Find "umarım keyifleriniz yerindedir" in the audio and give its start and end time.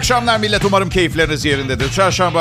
0.64-1.92